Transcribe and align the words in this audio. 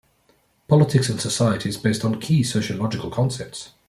Politics 0.67 1.09
and 1.09 1.21
Society 1.21 1.69
is 1.69 1.77
based 1.77 2.03
on 2.03 2.19
key 2.19 2.41
sociological 2.41 3.11
concepts. 3.11 3.73